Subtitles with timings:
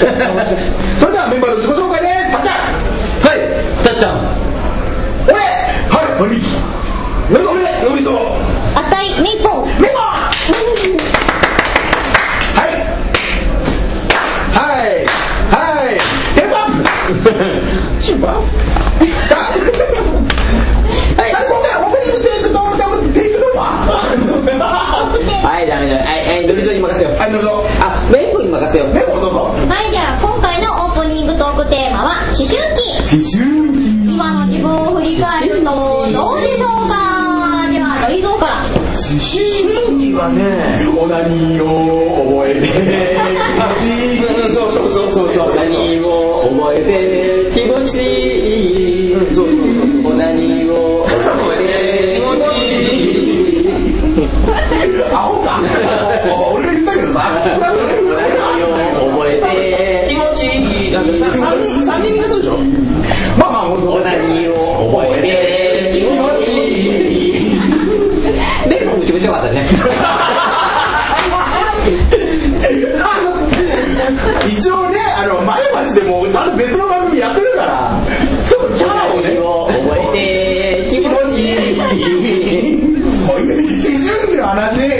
[0.00, 2.32] それではメンバーの自己紹介です。
[2.32, 2.56] パッチャン。
[3.28, 3.38] はい
[3.84, 4.16] たっちゃん
[5.28, 6.20] 俺はい。
[6.22, 6.40] マリ
[7.28, 8.18] メガネノリソ
[8.74, 9.20] あたい。
[9.20, 10.24] メイポンメモは
[12.64, 12.68] い。
[14.56, 15.04] はい。
[15.52, 16.00] はい。
[16.34, 16.72] テンポアッ
[17.98, 18.40] プチンパ
[31.70, 32.82] テーマは思春期。
[33.06, 34.12] 思春期。
[34.12, 35.70] 今の自分を振り返るとど
[36.02, 36.12] うで
[36.56, 36.98] しょうか？
[37.70, 38.66] ではのりぞうから。
[38.66, 38.98] 思春
[39.98, 40.42] 期はね
[40.98, 41.66] オナニーを
[42.42, 42.66] 覚えて
[44.52, 49.56] そうそうそうそうそう何を覚えて気持ちいいそうそう
[50.02, 53.70] そう何を覚えて気持ちいい
[55.12, 55.48] アホか
[56.52, 57.18] 俺が言ったけどさ
[60.98, 62.58] 持ちいいなんかさ3人三人みんなそうでしょ？
[63.38, 64.52] まあまあ本当何を
[64.92, 66.10] 覚えて気持
[66.44, 67.58] ちいい。
[68.68, 69.66] メイクも気持ちよかったね。
[74.48, 75.62] 一応ねあの前
[75.94, 78.00] 橋でもちゃんと別の番組やってるから
[78.48, 79.34] ちょっとキャラをね。
[79.34, 81.40] 何を覚えて気持ち。
[81.96, 82.76] いい
[83.26, 84.80] もういい思春期の話。
[84.80, 84.90] はい。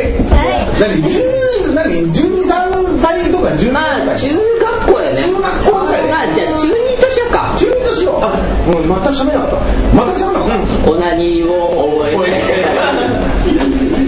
[0.80, 8.33] 何12何123歳とか17まあ歳中学校だよね中学校時代まあじゃあ中2としようか中2としようあ
[8.70, 9.57] もう全く喋れなかった
[9.97, 12.41] また喋らなかったオナニーを覚えて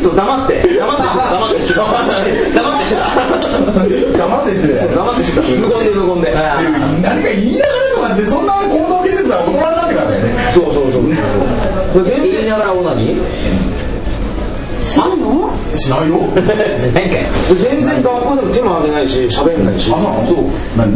[0.08, 2.14] 黙って黙ってして黙ってして
[2.54, 11.02] 黙ってして黙ってして黙ってして無言で無言で何か言いながらとかってそんな行動を見せてたら大人になってからだよねそうそうそう
[12.04, 13.82] 言いながらオナニー
[14.82, 20.44] するのしないよ全然学校でも手も挙げないし喋んないしあそう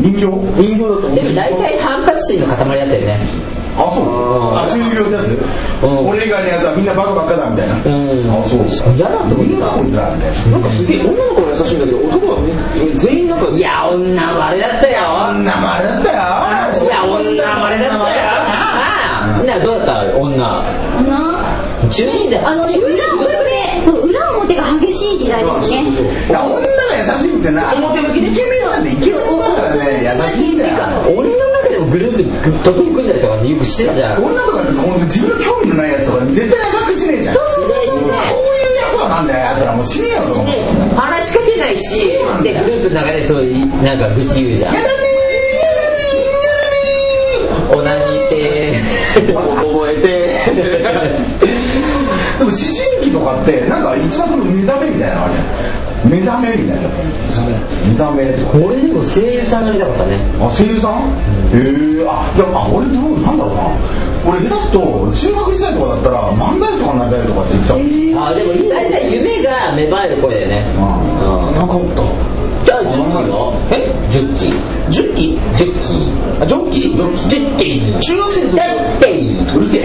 [0.03, 0.27] 人形
[0.61, 3.46] 人形だとでも大体反発心の塊だったよね
[3.77, 4.57] あそう？
[4.57, 5.37] あ中二病ってやつ？
[5.85, 6.09] うん。
[6.09, 7.75] 俺以外のやつはみんなバカばっかだみたいな。
[7.75, 8.31] うん。
[8.33, 8.65] あそう
[8.97, 12.57] 嫌だと思ってたこいつらみたいななんかすげえ女の子は優しいんだけど男はね
[12.97, 14.97] 全員なんかいや女はあれだったよ。
[15.05, 16.17] あんなもんあれだったよ。
[16.85, 18.33] いや女はあれだったよ。
[19.45, 20.17] なあどうだった？
[20.17, 20.37] 女。
[20.37, 21.45] な
[21.93, 22.49] 中二だ。
[22.49, 25.85] あのね裏表そう裏表が激しい時代ですね。
[26.29, 26.65] いや女が
[26.97, 27.75] 優しいってな。
[27.75, 29.21] 表向きねイケメンなんてイケメン
[30.07, 30.75] 優しいんだよ。
[31.11, 34.23] 女の中でもグループと組んだりとかよくしてたじゃん。
[34.23, 34.63] 女とか
[35.05, 37.35] 自分の興味のないやつとか絶対優しくしねえじゃん。
[37.35, 37.87] そうそうそう。
[37.87, 40.53] そうこういうやつらなんだよやつらもう死ねよと思うで
[40.97, 44.75] 話しかけないしでグループの中でそういうなんか愚痴言うじゃん。
[44.75, 44.95] やだね
[47.73, 48.35] オナニーって
[49.25, 50.07] 覚えて。
[52.39, 55.45] でも思春期とかってなんか一番その目覚めみたいなのあるじゃん
[56.05, 56.89] 目覚めみたいな。
[57.87, 60.19] 目覚めとか俺でも声優さんになりたかったね。
[60.41, 61.09] あ声優さん？
[61.55, 63.63] へえあでもあ俺どうなんだろうな。
[64.27, 64.79] 俺下手すと
[65.13, 68.27] 中学時代とかだったら漫才師とかになりたいとかって言ってた。
[68.27, 70.65] あでも大体夢が芽生える声だよね。
[70.79, 71.55] あうん。
[71.55, 72.03] なかった？
[72.67, 73.55] じゃあジュッキーは？
[73.71, 73.87] え？
[74.91, 75.55] ジュッキー？
[75.57, 76.43] ジュッキジュッキー？
[76.43, 76.97] あジョッキー。
[77.29, 78.57] ジュッキー中学生の時。
[79.57, 79.83] うるせえ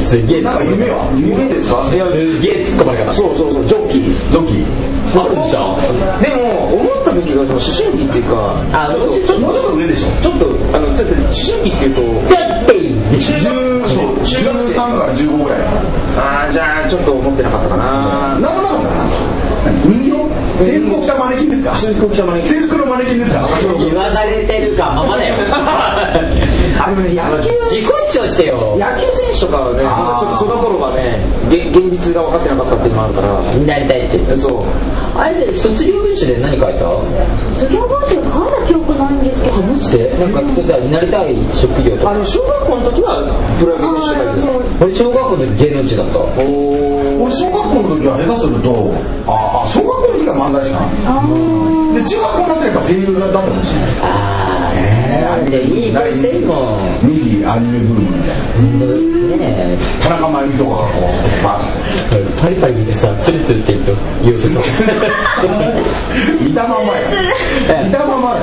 [0.00, 0.40] すげえ。
[0.42, 1.10] なんか夢は？
[1.16, 1.88] 夢ですか？
[1.94, 3.12] いやすげえ突っ込まれ方。
[3.12, 3.66] そうそうそう。
[3.66, 4.04] ジョッキー。
[4.30, 4.64] ジョッキー。
[5.08, 5.80] あるんじゃん
[6.20, 10.08] でも思った時がでも思春期っていうかあもうちょっと上でしょ？
[10.20, 10.44] ちょっと
[10.76, 13.48] あのちょっと思春期っていうと中学
[13.88, 14.04] 生。
[14.28, 15.60] 13から15ぐらい。
[16.18, 20.12] ああじゃあちょっと思ってなかったかななんもなかったかな人形
[20.58, 21.74] 制服を着たマネキンですか？
[21.76, 22.50] 制服を着たマネキン。
[22.50, 23.48] 制服のマネキンですか？
[23.78, 25.34] 言わされてるかままだよ。
[26.80, 28.76] あでもね野球自己主張してよ。
[28.78, 31.18] 野球選手とかはねちょっとその頃はね
[31.50, 33.28] げ現実が分かってなかったっていうのもあるから。
[33.66, 34.62] なりたいって言ってそう。
[35.18, 36.90] あれで卒業文集で何書いた？
[37.58, 39.32] 卒業文集書いた記憶ないんで？
[39.32, 42.10] すけどあマジでなんかなりたい職業とか。
[42.10, 43.22] あの小学校の時は
[43.58, 44.40] プロ野球選手だけ。
[44.42, 44.48] ど
[44.84, 46.18] 俺小学校の時芸能人だった。
[46.38, 48.94] 俺小学校の時は下手すると
[49.26, 51.22] ああ小学校の時は漫才師かな。
[51.94, 53.90] で中学校になったらやっぱ声優だったかもしれない。
[54.02, 55.46] あえー。
[55.46, 56.78] あでいい声してるもん。
[57.02, 59.18] 二次アニメブームみたいな。
[59.28, 63.98] ねえ田中真由美とかがこうバーパリパリ見てさツルツルって言うとそう
[65.44, 68.42] ッ いたままやいたままや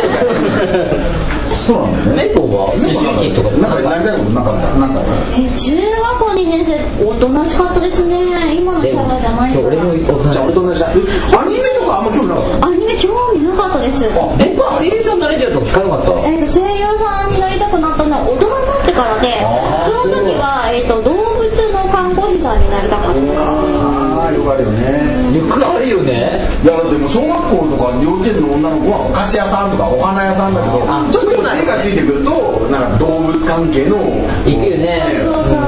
[1.71, 2.27] そうなんだよね。
[2.35, 4.99] 猫は思春期とかなんかなりたいことなかったなんか
[5.31, 6.75] え中学校2年生
[7.07, 8.59] おとなしかったですね。
[8.59, 14.03] 今のキャラじゃないそう俺もじゃあ俺と同じだアニメとかあんま興味なかったアニメ興味なかったです。
[14.03, 19.39] えこれ声優さんになれちゃうと聞かなかったえー、と声優さんになりたくなったのは大人になってからで
[19.87, 23.21] その時は、えー、と動物の看護師さんになりたかった。
[23.21, 25.21] ですああよくあるよね。
[25.31, 33.97] よくあるよねいやだってもう小学校とか幼稚園の女の子はお菓子屋さんとかお花屋さんだけどあちょっと手がついてくるとなんか動物関係の
[34.45, 35.21] 行くよね。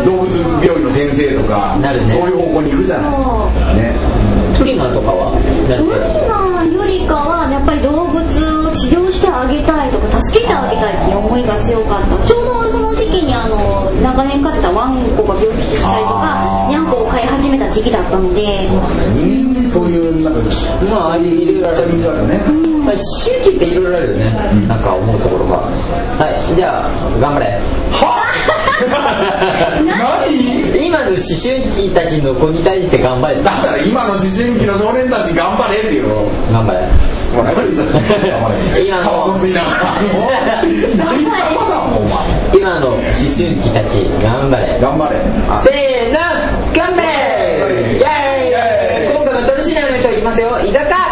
[0.05, 0.27] 動物
[0.61, 2.07] 病院の先生とかなるね。
[2.09, 3.09] そういう方向に行くじゃな
[3.73, 3.75] い。
[3.75, 3.93] ね。
[4.57, 5.33] トリマーとかは
[5.67, 5.83] だって
[6.23, 18.67] 今よりかはやっぱり動物を治療してあげたいとか助けてあげたいっていう思いが強かったちょうどその時期にあの長年飼ってたワンコが病気したりとかニャンコを飼い始めた時期だったので。
[19.69, 20.39] そういうなんか
[20.87, 24.25] まあいろいろあるタイミングがあるねまあ、周期っていろいろあるよね、
[24.67, 25.57] なんか思うところが。
[25.57, 25.69] は
[26.51, 26.89] いじゃあ
[27.19, 27.59] 頑張れ。
[29.87, 30.85] 何？
[30.85, 33.35] 今の思春期たちの子に対して頑張れ。
[33.41, 36.27] だったら今の思春期の少年たち頑張れっていうの。
[36.51, 36.79] 頑張れ。
[37.33, 38.85] 頑張れ。
[38.85, 39.31] 今の
[43.33, 45.17] 周期たち頑張れ頑張れ
[45.63, 46.19] せーの
[46.71, 51.02] 頑張れイエーイ今回も楽しいなの人いきますよいだか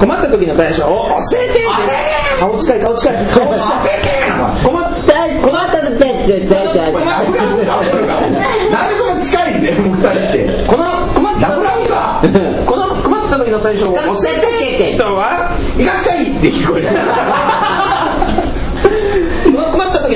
[0.00, 1.52] 困った時の対処を教えて。
[1.52, 3.58] です顔近い顔近い顔近い
[4.64, 5.12] 困った
[5.42, 6.00] 困った時
[8.70, 10.64] なんでそんな近いんだよ僕たちって。
[10.66, 11.50] この困った
[12.64, 14.96] この困った時の対処を教えて。
[14.96, 16.88] とは医学者いいって聞こえる。
[16.88, 16.94] こ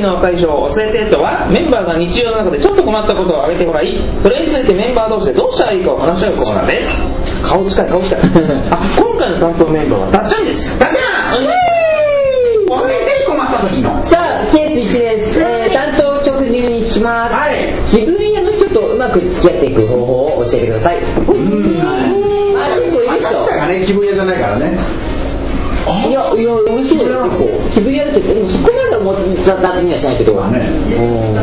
[0.07, 7.03] の困った時の対処を教えてとはメンバーが日常の中でちょっと困ったことを挙げてもらいそれについてメンバー同士でどうしたらいいかを話し合うコーナーです。
[7.43, 8.21] 顔近い顔近い。
[8.71, 10.79] あ今回の担当メンバーはたっちゃんです。
[10.79, 11.45] だじゃん
[12.67, 14.03] 教えて困った時の。
[14.03, 17.55] さあケース1です、えー、担当直入に聞きます、はい。
[17.91, 21.05] 気分屋の人とうまく付き合っていく方法を教えてください、はい、
[22.57, 25.04] あでもそういる秋人田がね気分屋じゃないからね
[26.09, 30.61] いやいや俺そうだよ結構気分屋だけどでもそこまで思って雑にはしないけど、まあね。
[30.61, 31.35] うん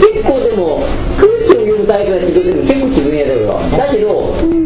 [0.00, 0.82] 結構でも
[1.16, 3.60] 空気を読むタイプだけどでも結構気分屋だよ。
[3.78, 4.59] だけど、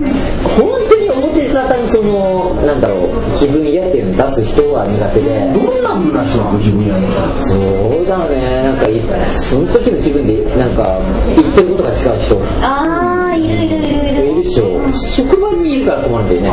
[1.54, 3.08] に表沙汰にそのなんだろう
[3.38, 5.52] 気分屋っていうのを出す人は苦手で。
[5.54, 10.98] どんな風な人なの気分屋の人そうだねなんかいその時の気分でなんか
[11.36, 12.34] 言ってることが違う人。
[12.60, 14.26] ああいるいるいるいる。
[14.26, 14.92] いるでしょ。
[14.92, 16.48] 職場にいるから困るんだよね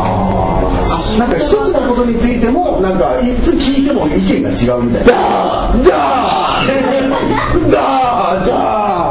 [1.18, 5.06] なんか一つのことについてもなんかいつ聞いても意見が違うみたいな。
[5.06, 6.64] じゃあじゃあ
[7.70, 9.11] じゃあじゃ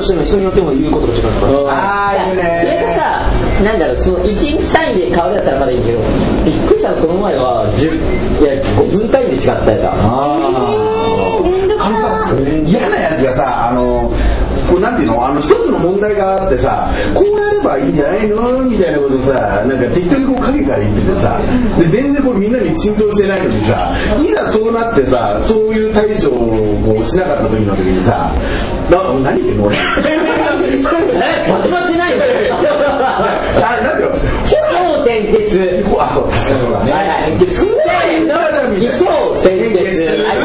[0.00, 1.76] としてるのに人によっても言うことが違うから。
[1.76, 2.58] あーいるね。
[2.60, 3.30] それがさ
[3.62, 6.00] なんだろうその1日単位で変わりだったらまだいいけど
[6.44, 14.10] びっくりしたのこの前は10いや5分単位で違ったやあめんどくあのささ嫌なやつがさあの
[14.70, 19.32] こうなんていうのあの一つの問題があってさこうやればいいんじゃないのみたいなことさ
[19.66, 21.40] なんか適当にこう影から言っててさ
[21.78, 28.32] で全然こうみんなに浸透してないのにさいざそうなってさそういう対処をこうしなかった時の時にさ
[28.90, 29.76] な何言ってんの俺？
[31.50, 32.22] まとまってないよ
[33.62, 34.10] あなんていう。
[34.10, 35.84] の気象転結。
[35.98, 36.92] あそう確かにそうだね。
[36.92, 38.26] はいはいせー
[38.68, 39.04] の気象
[39.40, 40.02] 転結。
[40.04, 40.38] はい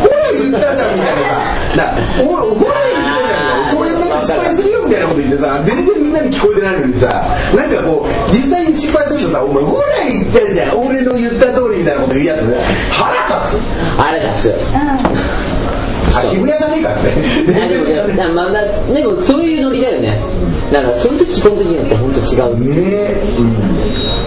[0.00, 1.36] ほら言ったじゃんみたいなさ。
[1.76, 1.82] な
[2.24, 2.74] ほらほら
[4.26, 7.22] 失敗するよみたいなこと言ってさ全然みんなに聞こえてないのにさ
[7.54, 10.78] なんかこう実際に失敗するとさお前ほら言ったじゃん。
[10.86, 12.42] 俺の言った通りみたいなこと言うやつ
[12.90, 14.00] 腹立つ。
[14.00, 17.12] あれだすあ気分屋じゃねえかっすね。
[17.46, 20.18] 全いやでも然違うねねまあまあでもそういうノリだよね。
[20.72, 22.58] だからその時その時によって本当違違う。
[22.60, 22.74] ね。
[22.80, 23.16] え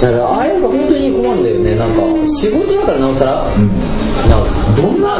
[0.01, 1.75] だからあれが本当に困るんだよね。
[1.75, 3.43] なんか仕事だからなおさら、
[4.29, 4.51] なんか
[4.81, 5.19] どんな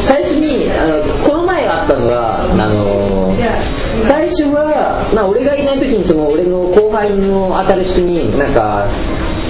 [0.00, 3.34] 最初にあのこの前あったのがあの
[4.04, 8.86] 最初は、まあ、俺がいない時にその俺の後輩の当たる人になんか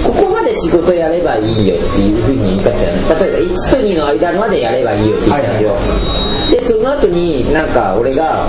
[0.05, 5.75] ここまで仕事やればいいよっていうふうに言い方やね例えば1と2の間までやればいいよって言ったんだよ、
[6.51, 8.47] でその後になんか俺が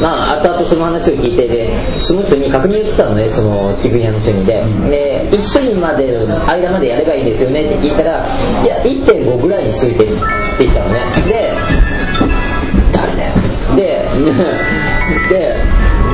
[0.00, 4.54] まあ後々その話を聞いてでその人に確認を取ったのねそのちぐやの人にで、
[4.90, 8.26] で1と2までの間までやればいいんですよねって聞いたら
[8.64, 11.00] いや1.5ぐらいにしといてって言ったのね。
[11.28, 11.54] で
[12.92, 13.32] 誰だよ。
[13.76, 14.83] で
[15.28, 15.56] で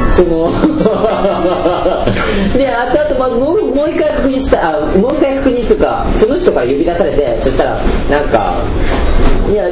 [0.08, 0.50] その
[2.56, 7.78] であとあとまあもうもう一回確認したあもう一回確認するかその人から呼び出されてそしたら
[8.10, 8.56] なんか
[9.50, 9.64] いや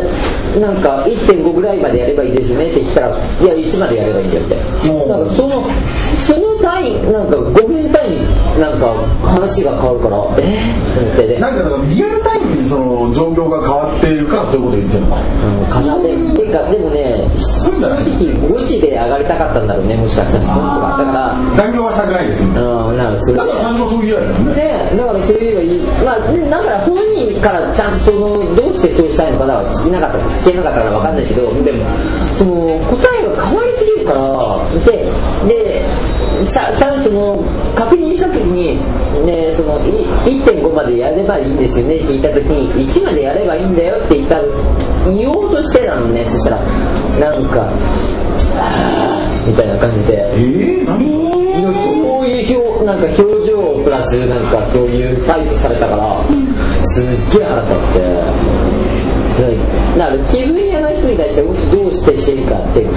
[0.61, 3.13] なんか1.5ぐらいまでやればいいですよねって聞いたらい
[3.47, 4.57] や1までやればいいんだよって。
[5.09, 5.65] なんかその
[6.17, 8.11] その単位なんか5分単位
[8.61, 15.23] なんか話が変わるからえー、と思ってでなんかリアルタイムにその状況が変わっているからそういうこと言ってるのかう
[16.35, 24.55] んでもね正直5時で上がりたかったんだろうねもしかしたらその人がだから残業はしたくないですみたいなうんなんかそれだから最初う言えばいね。
[24.55, 31.85] ねだからそう言えばいいまあだから本人からちゃんとそのどうしてそうしたいのかは聞けなかった聞けなかったから分かんないけどでも
[32.33, 34.23] その答えが変わりすぎるから
[34.85, 35.05] で
[35.47, 35.85] で
[36.47, 37.43] ささその
[37.75, 38.79] 確認した時に、
[39.27, 40.07] ね、そのい
[40.41, 44.41] 1.5までやればいいんですよねって言った時に1までやればいいんだよって言った
[45.15, 47.71] 言おうとしてなのねそしたらなんか
[49.47, 50.31] みたいな感じで。
[50.35, 51.29] えー、何？
[51.63, 51.91] なんかそ
[52.23, 56.25] ういう表なんか表情プラスなんかそういうタイプされたから
[56.85, 57.05] すっ
[57.37, 58.59] げえ腹立って。
[59.39, 59.47] だ
[60.09, 62.89] から気分屋な人に対して本当どうしてしていいかってう。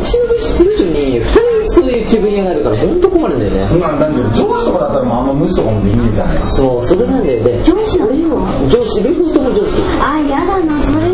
[0.00, 3.78] ちの部署に2人そういう気分屋がいるから本当困るんだよね。
[3.78, 6.38] まあなんていうの上司とかだったらもうあんま無視とかもできないじゃない。
[6.48, 7.62] そうそれなんだよね。
[7.62, 8.36] 上司なんですか
[8.72, 9.82] 上司両方とも上司。
[10.00, 11.09] あやだなそれ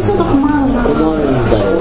[0.86, 1.80] ちょっと困るな困るん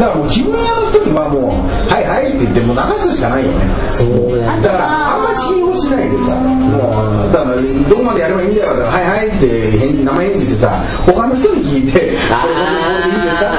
[0.00, 1.50] からもう気分屋の人にはもう
[1.90, 3.64] 「はいはい」って言ってもう流すしかないよね。
[3.90, 7.56] そうだからあんま信用しないでさもうだから
[7.88, 13.50] どこまでやればいいんだよはいはいって返事生返事してさ他の人に聞いてこれあーこれでいいですか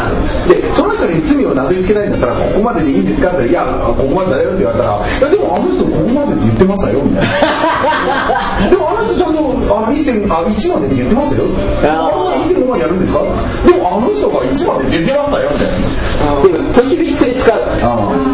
[0.49, 0.64] で
[1.07, 3.29] 人に罪をなすりつけないんだったらここまででいいんですか？
[3.29, 8.69] って言ったら「いやここまでだよ」って言われたら「いやでもあの人ここまでって言ってましたよ」みたいな。
[8.69, 11.43] でもあの人ちゃんとあの1.1あ1までって言ってますよ。
[11.83, 13.19] あの人1.5までやるんですか？
[13.65, 16.41] でもあの人が1までって言ってましたよみたいな。
[16.41, 17.59] でも時々それ使う。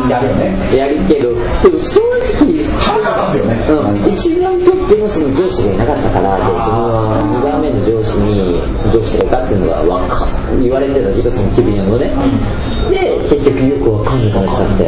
[0.04, 0.10] うん。
[0.10, 0.56] やるよね。
[0.76, 2.00] やるけどでも正
[2.40, 2.61] 直
[3.32, 3.56] 腹立つよね。
[3.70, 8.62] うん、一番トップのその上司がいなかったからでその2番目の上司に
[8.92, 10.28] どうしてるかっていうのがわか
[10.60, 12.12] 言われてたけどそのキビアのね。
[12.90, 14.84] で結局よくわかんなくなっちゃって。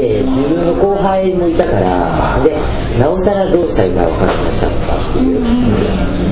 [0.00, 2.56] で自分の後輩もいたからで
[2.98, 5.44] なおさらどうしたらいいかわからなくなっちゃったっていう。
[5.44, 6.23] あ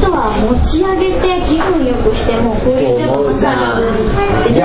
[0.00, 4.62] とは持ち上げて気分よくしてもこういうでもさ入ってい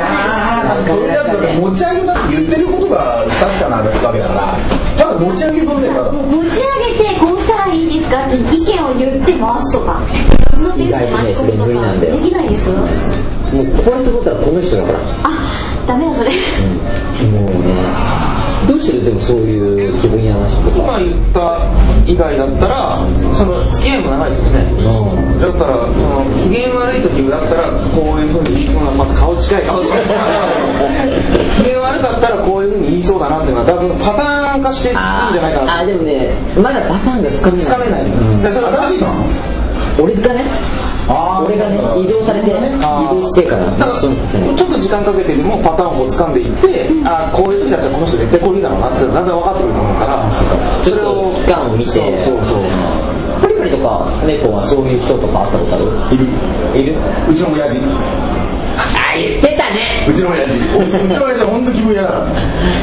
[1.60, 3.84] 持ち上げだって言ってることが確かなわ
[4.14, 4.58] けだから、
[4.98, 6.12] ただ持ち上げそれだから。
[6.12, 10.02] 持ち上げてこうしたらいいですかって意見を言って回すとか。
[10.02, 10.08] こ
[10.54, 12.86] っちのペースで回し込むとかできないですもう
[13.84, 15.00] これと思ったらこの人だから。
[15.24, 15.51] あ
[15.88, 16.32] ダメだそれ。
[16.32, 16.36] も
[17.46, 17.72] うね
[18.68, 19.06] どうしてる？
[19.06, 21.68] でもそういう気分屋な人とか今言った
[22.06, 22.98] 以外だったら
[23.34, 24.60] その付き合いも長いですよね。
[25.42, 30.02] だったらその機嫌悪い時だったらこういうふうに言いそうな、まあ、顔近い顔近い。
[31.64, 34.98] 機嫌悪かったらこういうふうに言いそうだなっていうのは多分パターン化してるん
[35.34, 35.80] じゃないかな。
[35.82, 37.66] あーでもねまだパターンがつかめない。
[37.66, 38.44] つかめない、うん。
[38.44, 39.10] でそれ新しいの
[40.00, 40.46] 俺がね
[41.46, 44.16] 俺がね移動されて移動してからだからちょっ
[44.70, 50.30] と時間かけてでもパターンを掴んでいって、あこういう時だったらこの人絶対こういうだろうなってだんだん分かってくると思うから。
[50.82, 51.90] ちょっと期間を見て。
[51.90, 52.64] そうそうそう。
[53.42, 55.86] パリパリとか猫はそういう人とか会ったことある？
[56.16, 56.24] いる。
[56.80, 56.96] いる？
[57.28, 57.82] うちの親父。
[58.78, 60.06] あ言ってたね。
[60.08, 60.56] うちの親父。
[60.78, 62.32] うちの親父は本当気分屋だから。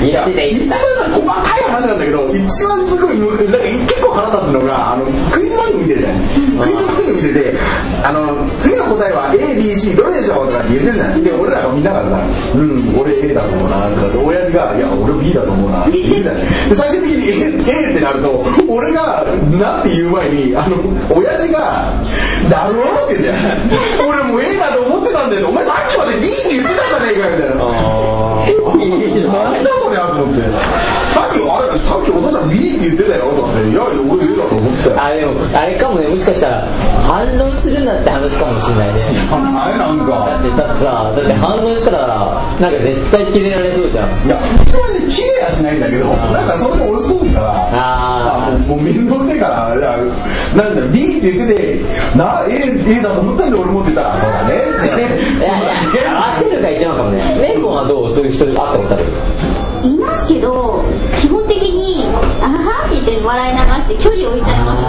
[0.04, 6.18] 言ってた言って一た番細かい話なんだけど、一番すごい、なんか結構腹立つのが、あの、クイズ番組見てるじゃん。
[6.18, 7.54] クイズ番組見てて、
[8.02, 11.22] あの、次の答えは A、B、C どれでしょうとかって言ってるじゃん。
[11.22, 16.40] で、俺らが見ながらさ、うん、俺 A だと思うな、とか親父が、いや、俺 B だと思うな、って言うじゃん。
[16.40, 19.24] で、最終的に A, A ってなると、俺が、
[19.58, 20.76] なって言う前に、あの、
[21.14, 21.92] 親父が、
[22.50, 24.08] だろうって言うじゃん。
[24.08, 25.48] 俺もう A だと思ってたんだよ。
[25.48, 27.54] お前さっきまで B って言ってたじゃねえかよ、みたいな。
[29.28, 30.97] なんだこれと思って。
[31.14, 34.96] さっき、あれ、さっきお父さん B って言ってたよとかって、いや、俺 A だと思ってたよ。
[35.02, 36.66] あでもあれかもねもしかしたら
[37.02, 39.00] 反論するなって話かもしれないね
[39.30, 40.38] あれなんだか。
[40.38, 42.06] ってだってさだって反論したら
[42.60, 44.26] なんか絶対キレられそうじゃん。
[44.26, 47.52] いや、うちの親父綺麗はしないんだけど、なんかそれで俺そうだから、
[48.50, 49.96] あもう面倒くせえからいや
[50.56, 52.52] なんだろう B って言っててな A,
[52.98, 54.86] A だと思ってたんで俺もってたらそうだねって。
[54.98, 57.22] いやいや合わせるが一番かもね。
[57.40, 59.06] メンボンはどうそういう人で会ったことある？
[59.84, 60.87] いますけど基本的に
[62.40, 64.82] 「あはは」って言って笑い流して距離を置いちゃいます。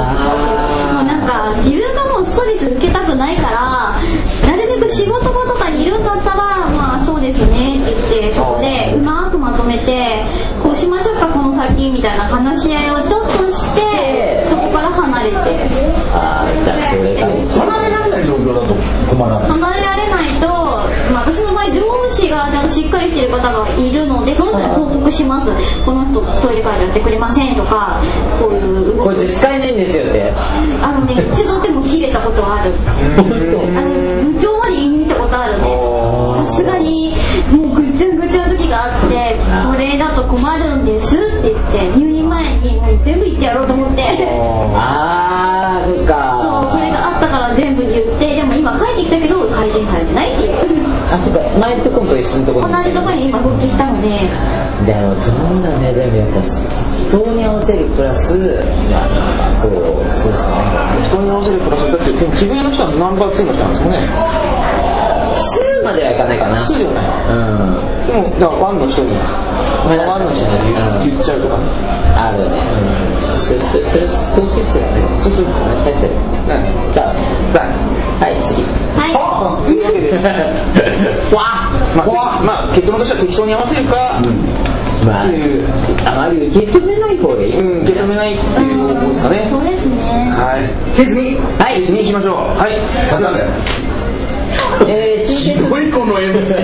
[0.94, 3.94] もうなんか自分がもうストレス受けたくないから
[4.48, 10.24] なるべく仕事場とかにいるんだったらまあそうですねって言ってそこでうまくまとめて
[10.62, 15.36] こうしましょうかこの先みたいな話し合いをちょっとしてそこから離れて。
[16.12, 18.76] ああじゃあそれが一番離れられない状況だと
[19.10, 25.50] 困らない離れられないと、まあ、私の場合上司がちゃんとしっかりしてる方がいるのでその人に報告します。
[25.86, 28.02] この人トイレからやってくれませんとか
[28.40, 28.98] こういう動き。
[28.98, 30.32] こいつ使えないんですよって
[30.82, 32.74] あのね一度でも切れたことはある。
[33.18, 33.30] あの
[34.32, 35.68] 部長まで言いに行ったことあるね
[36.48, 37.14] さすがに
[37.52, 39.38] もうぐっちゃぐちゃの時があって
[39.72, 44.04] これだと困るんですって言って入院前にもう全部言ってやろうと思って。
[44.76, 46.40] ああそっか。
[46.42, 50.54] そうそれがあったから全部言ってでも今帰ってきたけど改善されてないっていう。
[51.12, 51.40] あそっか。
[51.60, 51.82] 前
[52.40, 52.84] のところと一緒の。
[52.84, 54.10] ところ同じところに今復帰したので。
[54.86, 58.38] でもそうだねでもやっぱ人に合わせるプラス
[58.90, 59.72] まあそう
[60.14, 64.89] そうしかない人に合わせるプラスだってでも木笛の人はナンバー2の人なんですもんね
[65.40, 71.58] 2まではいかないかな2ではないうんでもだから1の人にまあ1の人に言言っちゃうとか
[72.16, 72.60] あるね
[73.34, 77.14] うんそれそれそれそうする必要がないそうするとやっちゃうねじゃ
[77.54, 78.64] だあはい次
[78.98, 80.12] はいあというわけで
[81.36, 84.22] わまあ、まあ、結論としては適当に合わせるか、
[85.06, 85.30] まあ
[86.06, 89.48] あまり受け止めない方がいいうん、受け止めないっていう方法ですかね。
[89.50, 90.68] そうですねはい。
[91.58, 92.36] はい行きましょう。
[92.36, 92.80] はい。
[94.88, 96.56] えー、金欠ひどいこの MC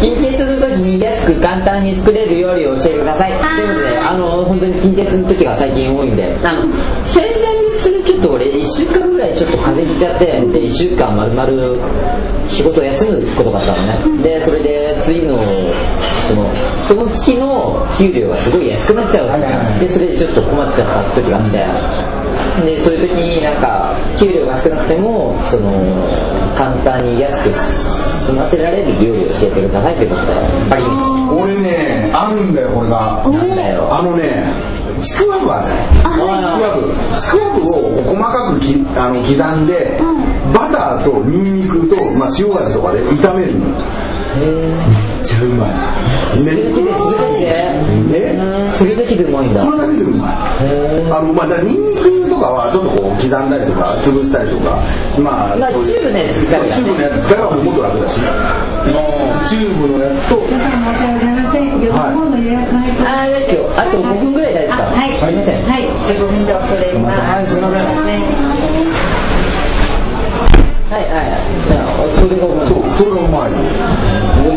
[0.00, 3.30] 金欠の時に安く簡単に作れる料理を教えてください。
[3.30, 6.62] ということであの本当に金欠の時が最近多いんであの
[7.04, 11.76] 先々月ちょっと俺1週間ぐらいちょっと風邪ひいちゃってで1週間まるまる
[12.48, 14.22] 仕事を休むことがあったのね。
[14.22, 15.36] でそれで次の
[16.86, 19.28] その月の給料がすごい安くなっちゃう。
[19.28, 19.38] わ
[19.78, 21.58] けでそれでちょっと困っちゃった時があって
[22.64, 25.70] でそういう時になんか給料が少なくてもその
[26.56, 30.32] 簡単に安く済ませられる料理を教えてくださいということで。
[30.32, 30.84] やっぱり
[31.32, 34.44] 俺ねあるんだよこれがなんだよあのね
[35.00, 39.98] ちくわぶあるじゃないちくわぶちくわぶを細かくきあの刻んで、
[40.54, 43.66] バターとニンニクと、まあ、塩味とかで炒めるの。
[43.66, 44.91] め
[45.22, 45.70] っちゃうまい。
[46.44, 46.50] ね
[48.10, 49.62] ねそれだけでうまいんだ。
[49.62, 50.34] それだけでうまい
[51.10, 54.82] あのまあニンニクとかはちょっとこう刻んだりとか潰したりとか
[55.22, 58.20] まあまあチューブのやつ使ねチューブのやつ使えばもっと楽だし。
[59.48, 60.36] チューブのやつと。
[60.46, 61.80] 皆さん申し訳ございません。
[61.80, 63.08] 両方の予約ないと。
[63.08, 63.70] あれですよ。
[63.76, 64.82] あと5分ぐらいですか？
[64.84, 65.18] はい。
[65.18, 65.62] すいません。
[65.66, 65.82] はい。
[65.82, 67.20] じゃあ5分で恐れます。
[67.20, 68.81] はいすいません
[70.92, 71.32] はいはい
[71.64, 73.56] じゃあそれがうまいそうそれがうまいう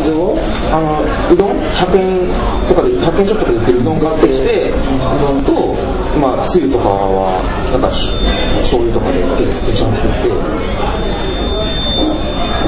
[0.04, 0.36] どんを
[0.68, 1.00] あの、
[1.32, 2.28] うどん ?100 円
[2.68, 4.74] とかで、100円ショップで売ってるうどん買ってきて、う
[5.18, 5.72] どんと、
[6.20, 7.40] まあ、つゆとかは、
[7.72, 8.10] なんか、し
[8.68, 10.28] 醤油とかでかけて、ちゃんと作って、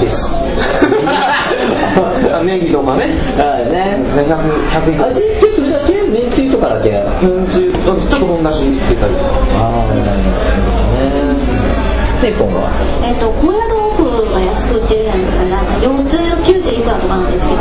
[0.00, 0.32] です。
[2.32, 3.04] あネギとかね。
[3.36, 4.32] あね100、
[4.64, 5.04] 100円。
[5.10, 9.14] 味付けそれだけめんつゆとかだけあめんつゆ、ちょっと本だし入れたり。
[9.58, 10.27] あなるほどね
[12.28, 12.68] ベーポンは
[13.00, 15.44] えっと高野豆腐が安く売ってるじゃないですか。
[15.48, 17.57] なんか4つ90いくらとかなんですけど。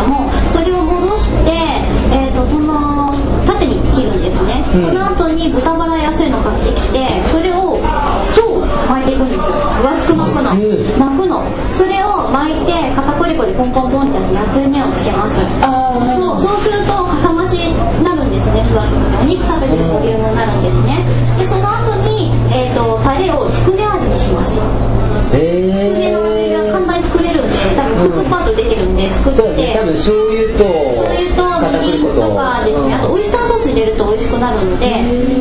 [29.31, 30.63] 作って、そうね多分醤油と
[31.03, 34.85] 醤油と片みりん栗粉ととかですね、あとオイスターソース入れると美味しくなるので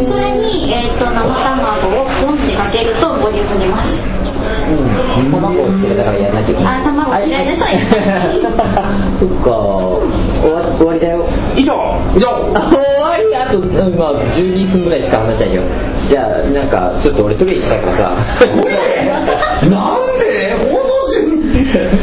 [0.05, 4.05] それに、えー、と生卵をポンってかけるとボリューム出ます。
[4.67, 4.71] う
[5.29, 5.31] ん。
[5.31, 6.81] 卵をつけたからやらなきゃいけない。
[6.81, 7.79] あ卵嫌いな人はや
[9.19, 9.51] そっか。
[10.43, 11.25] 終わ終わりだよ。
[11.57, 11.73] 以上。
[12.17, 12.29] 以上。
[12.55, 13.59] あ終わりあと
[13.97, 15.63] まあ12分ぐらいしか話しないよ。
[16.09, 18.15] じゃあなんかちょっと俺トイレ行きたいからさ。
[19.67, 20.27] なんで？
[20.71, 21.19] 放送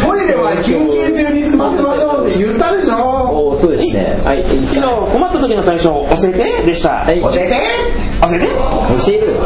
[0.07, 2.95] 中にトイレは休憩中に済ませましょうって言ったでしょ。
[2.95, 4.19] おおそうですね。
[4.23, 4.41] はい。
[4.41, 7.03] 以上、困った時の対処教えてでした。
[7.03, 7.55] はい教えて。
[8.21, 8.47] 教えて。
[8.47, 9.41] 教えるよ。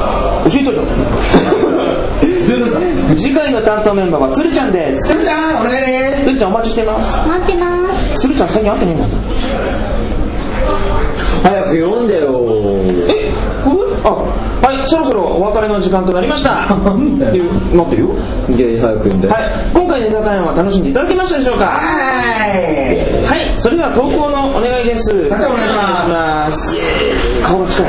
[0.46, 0.82] 教えといて
[3.16, 5.14] 次回の担当メンバーはつるちゃんです。
[5.14, 6.22] するちゃんお願いね。
[6.26, 7.28] つるちゃんお待ちしてます。
[7.28, 8.22] 待ってます。
[8.22, 9.08] つるちゃん最近会ってねえんだ。
[11.44, 12.28] 早く読んでよ。
[13.10, 13.32] え、
[13.64, 14.24] これあは
[14.57, 14.57] い
[14.88, 16.66] そろそろお別れの時間となりました。
[16.66, 16.68] っ
[17.32, 18.10] ていうなってるよ。
[18.80, 19.52] 早く読んではい。
[19.74, 21.66] 今回の居酒屋は楽しんでいただけましたでしょうか？
[21.66, 23.26] はい。
[23.26, 23.48] はい。
[23.58, 25.28] それでは投稿のお願いです。
[25.30, 26.10] ガチャお願いします。
[26.10, 26.88] お願いします。
[27.44, 27.86] 顔が近い。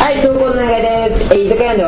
[0.00, 0.91] はい、投稿のお願いです。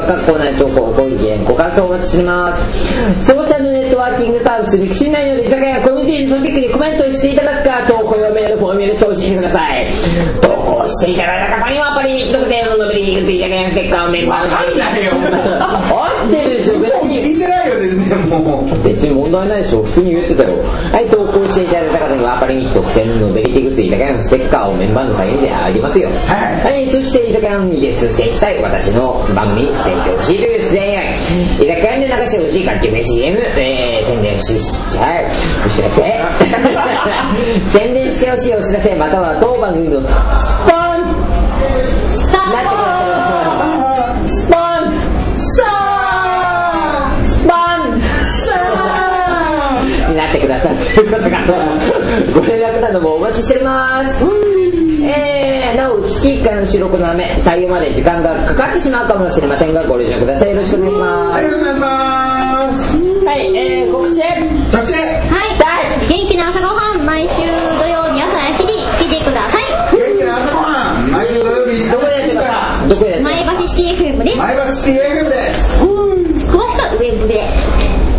[0.04, 3.26] えー居酒屋では各コーナーで投稿、ご意見、ご感想をお待ちしています。
[3.26, 9.86] ソーシャルネットワーキングサービス、ミクシー内の居酒屋コミュニティのトピックにコメントしていただくか、投稿用メールフォームで送信してください。
[10.42, 17.14] 投稿していただいた方には、アパリミット特定のノベリティグッズ居酒屋のステッカーをメンバーのわかんないよ合ってるでしょ、別に。
[17.24, 20.58] 聞いてないよ全然もう別に問題ないでしょ普通に言ってたよ
[20.92, 30.38] はい投稿していただいた方にはアパリミット特典のベリティグッズ居酒屋のステッカーをメンバーのサインであげますよはいはいそして居酒屋に出演したい私の番組に出演してほしい。
[30.38, 31.14] という出演
[31.60, 34.54] 居酒屋で流してほしい楽曲 CM、えー、宣伝し
[34.98, 35.26] はい。
[35.66, 36.02] お知らせ。
[37.78, 38.94] 宣伝してほしいお知らせ。
[38.96, 40.14] または当番組のスポン
[42.08, 43.10] さなってくださ
[44.22, 44.64] いスポン
[47.42, 47.86] あ
[48.26, 48.74] スポ
[49.82, 50.76] ンになってください。
[50.76, 51.73] ということが
[52.32, 54.24] ご連絡などもお待ちしております。
[55.06, 60.50] えー、なお月1回の収録のため採用まで時間がかかってしまうかもしれませんがご了承ください。
[60.50, 64.20] よろしくお願いしまはいよろしくお願いしますすはいえー、告知。
[64.20, 64.22] 着
[64.86, 65.00] 地は
[65.50, 65.54] い。
[66.08, 67.42] 元気な朝ごはん毎週
[67.80, 68.72] 土曜日朝7時
[69.04, 69.62] 聞いてください。
[69.92, 72.40] 元気な朝ごはん毎週土曜日どこでやってか。
[72.42, 74.38] らどこで前橋シティ FM です。
[74.38, 75.82] 前橋シティ FM です。
[75.82, 77.42] 詳しくはウェブで。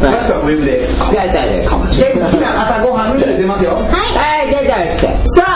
[0.01, 0.87] 詳しくはウェブで。
[1.11, 2.84] じゃあじゃあじゃあ元気な朝ごはん
[3.19, 3.71] 出ますよ。
[3.75, 4.17] はい。
[4.17, 5.07] はいじゃあじゃあして
[5.41, 5.54] さ